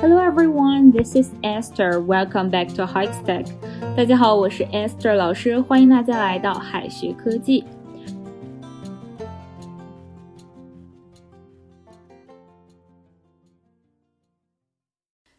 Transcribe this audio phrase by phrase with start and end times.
[0.00, 2.00] Hello everyone, this is Esther.
[2.00, 3.44] Welcome back to Hike Stack.
[3.94, 7.62] 大家好，我是 Esther 老师，欢迎大家来到海学科技。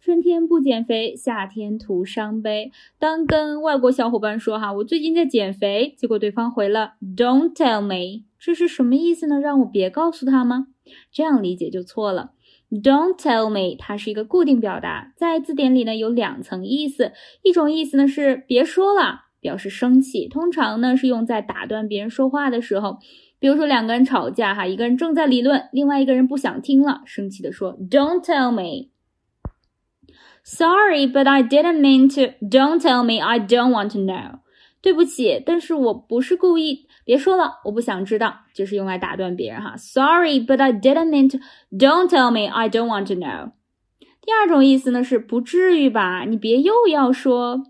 [0.00, 2.72] 春天不减肥，夏天徒伤悲。
[2.98, 9.38] 当跟外国小伙伴说哈，我最近在减肥，结果对方回了 "Don't tell me"，这是什么意思呢？
[9.38, 10.68] 让我别告诉他吗？
[11.12, 12.30] 这样理解就错了。
[12.70, 17.12] Don't tell me，它是一个固定表达，在字典里呢有两层意思。
[17.42, 22.98] 一种意思呢是别说了，表示生气，通常呢是用在打断别人说话的时候。
[23.38, 28.88] 比如说两个人吵架，哈，一个人正在理论，另外一个人不想听了，生气的说 Don't tell me。
[30.42, 32.32] Sorry, but I didn't mean to.
[32.44, 33.20] Don't tell me.
[33.20, 34.38] I don't want to know.
[34.82, 36.86] 对不起，但是我不是故意。
[37.04, 38.40] 别说了，我不想知道。
[38.54, 39.76] 就是用来打断别人哈。
[39.76, 41.38] Sorry, but I didn't mean to.
[41.70, 42.48] Don't tell me.
[42.48, 43.52] I don't want to know.
[44.22, 46.24] 第二种意思呢是不至于吧？
[46.24, 47.62] 你别又要说。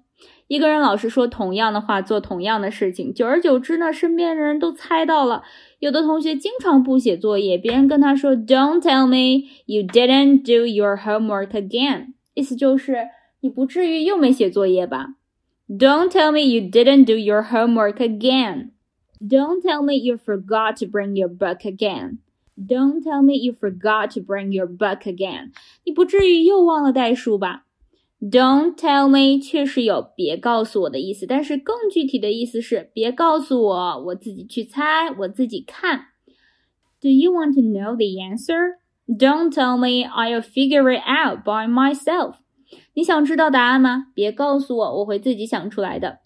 [0.49, 5.43] 一个人老是说同样的话，做同样的事情，久而久之呢，身边的人都猜到了。
[5.81, 12.12] 有的同学经常不写作业，别人跟他说，Don't tell me you didn't do your homework again。
[12.34, 13.09] 意思就是
[13.41, 15.16] 你不至于又没写作业吧
[15.70, 18.72] ？Don't tell me you didn't do your homework again.
[19.20, 22.18] Don't tell me you forgot to bring your book again.
[22.58, 25.52] Don't tell me you forgot to bring your book again.
[25.86, 27.66] 你不至于又忘了带书吧？
[28.20, 36.08] Don't tell me 确实有别告诉我的意思，但是更具体的意思是别告诉我，我自己去猜，我自己看。
[37.00, 38.78] Do you want to know the answer?
[39.08, 42.36] Don't tell me I'll figure it out by myself.
[42.97, 44.07] 你想知道答案吗？
[44.15, 46.21] 别告诉我，我会自己想出来的。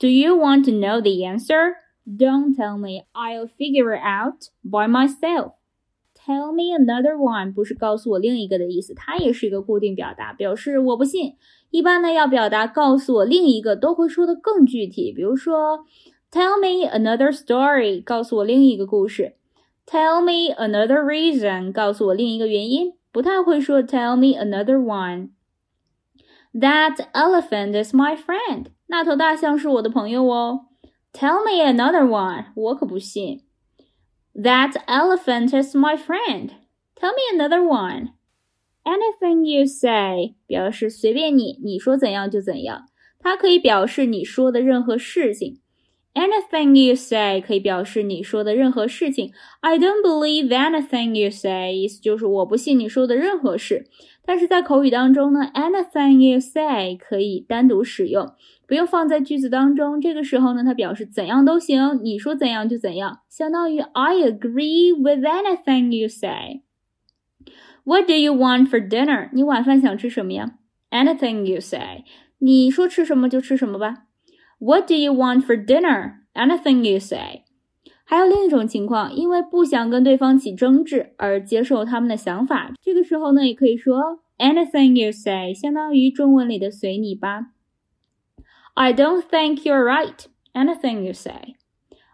[0.00, 1.74] Do you want to know the answer?
[2.04, 5.52] Don't tell me I'll figure it out by myself.
[6.16, 11.34] Tell me another one 不是告诉我另一个的意思，它也是一个固定表达，表示我不信。
[11.70, 15.12] 一般呢要表达告诉我另一个，都会说的更具体。
[15.12, 15.84] 比如说
[16.32, 19.36] ，Tell me another story，告诉我另一个故事。
[19.86, 22.94] Tell me another reason，告诉我另一个原因。
[23.12, 25.28] 不太会说 Tell me another one。
[26.53, 30.67] That elephant is my friend，那头大象是我的朋友哦。
[31.11, 33.41] Tell me another one，我可不信。
[34.35, 36.49] That elephant is my friend.
[36.95, 38.13] Tell me another one.
[38.83, 42.85] Anything you say 表示随便你，你说怎样就怎样。
[43.19, 45.59] 它可以表示你说的任何事情。
[46.13, 49.31] Anything you say 可以表示你说的任何事情。
[49.61, 53.87] I don't believe anything you say 意思就是我不信你说的任何事。
[54.27, 58.33] 但是在口语当中呢，anything you say 可以单独使用。
[58.65, 66.61] 不用放在句子当中，这个时候呢，它表示怎样都行，你说怎样就怎样，相当于 I agree with anything you say.
[67.83, 69.29] What do you want for dinner?
[69.33, 70.53] 你晚饭想吃什么呀？
[70.89, 72.05] Anything you say.
[72.39, 74.05] 你说吃什么就吃什么吧。
[74.59, 76.13] What do you want for dinner?
[76.33, 77.43] Anything you say.
[78.10, 87.48] 还有另一种情况，因为不想跟对方起争执而接受他们的想法，这个时候呢，也可以说 Anything you say，相当于中文里的随你吧。
[88.72, 90.24] I don't think you're right.
[90.54, 91.56] Anything you say.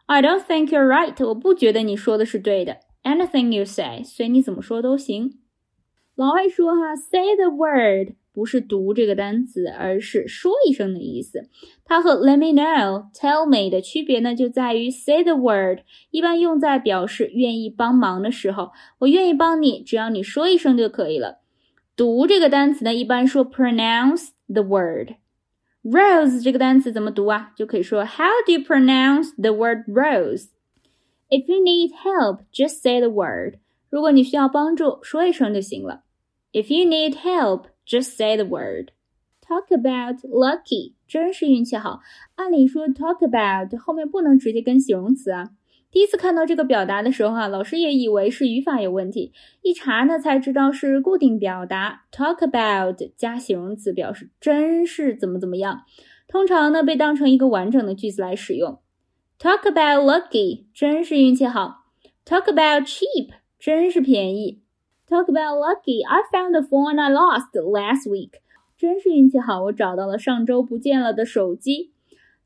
[0.07, 1.15] I don't think you're right.
[1.29, 2.79] 我不觉得你说的是对的。
[3.05, 5.39] Anything you say，随你怎么说都行。
[6.17, 11.49] 老外说哈，say the word 不是读这个单词，而是说一声的意思。
[11.85, 15.79] 它和 let me know、tell me 的区别呢，就在于 say the word
[16.11, 21.39] 一般用在表示愿意帮忙的时候，我愿意帮你，只要你说一声就可以了。
[21.95, 25.13] 读这个单词呢，一般说 pronounce the word。
[25.85, 27.53] Rose 这个单词怎么读啊？
[27.55, 30.49] 就可以说 How do you pronounce the word rose?
[31.29, 33.59] If you need help, just say the word.
[33.91, 36.03] 如果你需要帮助，说一声就行了。
[36.53, 38.93] If you need help, just say the word.
[39.47, 42.01] Talk about lucky，真是运气好。
[42.37, 45.51] 按理说 talk about 后面不能直接跟形容词啊。
[45.91, 49.33] 第一次看到这个表达的时候啊，老师也以为是语法有问题，
[49.63, 52.07] 一查呢才知道是固定表达。
[52.11, 55.83] Talk about 加形容词表示真是怎么怎么样，
[56.27, 58.81] 通常呢被当成一个完整的句子来使用。
[59.39, 61.85] Talk about lucky，真是运气好。
[62.25, 64.64] Talk about cheap，真是便宜。
[65.08, 68.40] Talk about lucky，I found the phone I lost last week，
[68.78, 71.92] 真是运气好，我找到了上周不见了的手机。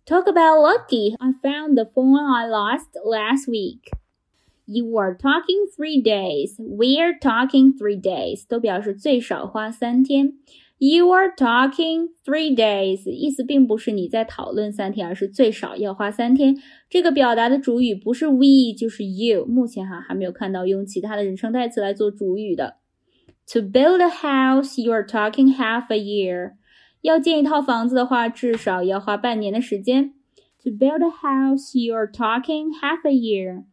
[0.06, 1.16] Talk about lucky.
[1.18, 3.92] I found the phone I lost last week.
[4.66, 6.56] You are talking three days.
[6.58, 8.46] We're talking three days.
[8.48, 10.34] 都表示最少花三天。
[10.80, 16.58] You are talking three days，意思并不是你在讨论三天，而是最少要花三天。
[16.90, 19.46] 这个表达的主语不是 we 就是 you。
[19.46, 22.78] 目前哈还没有看到用其他的人称代词来做主语的。
[23.54, 26.56] To build a house, you are talking half a year.
[27.02, 30.14] 要建一套房子的话，至少要花半年的时间。
[30.64, 33.64] To build a house, you are talking half a year.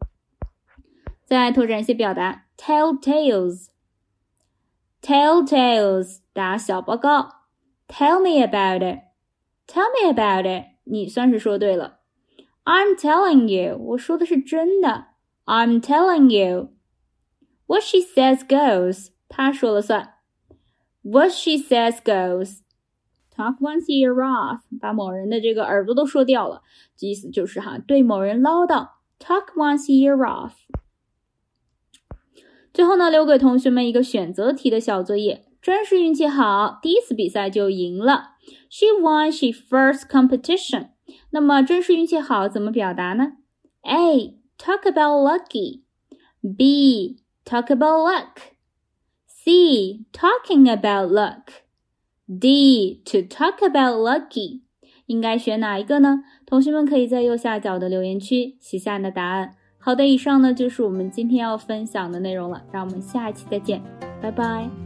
[1.25, 7.47] 再拓展一些表达，tell tales。Tell tales， 打小报告。
[7.89, 9.01] Tell me about it.
[9.67, 10.67] Tell me about it.
[10.85, 12.01] 你算是说对了。
[12.65, 15.07] I'm telling you，我说的是真的。
[15.45, 16.73] I'm telling you.
[17.67, 20.15] What she says goes，她说了算。
[21.03, 22.59] What she says goes.
[23.35, 26.63] Talk one's ear off，把某人的这个耳朵都说掉了，
[26.99, 28.89] 意思就是哈，对某人唠叨。
[29.19, 30.53] Talk one's ear off。
[32.73, 35.44] 最后呢，留给同学们一个选择题的小作业。
[35.66, 38.36] 真是运气好，第一次比赛就赢了。
[38.70, 40.90] She won she first competition。
[41.32, 43.38] 那么真是运气好怎么表达呢
[43.82, 44.38] ？A.
[44.60, 45.82] Talk about lucky.
[46.56, 47.18] B.
[47.44, 48.54] Talk about luck.
[49.26, 50.06] C.
[50.14, 51.64] Talking about luck.
[52.28, 53.02] D.
[53.06, 54.62] To talk about lucky.
[55.08, 56.20] 应该选哪一个呢？
[56.46, 59.56] 同学们可以在右下角的留言区写下你的答案。
[59.80, 62.62] 好的，以上呢就是我们今天要分享的内容了。
[62.72, 63.82] 让我们下一期再见，
[64.22, 64.85] 拜拜。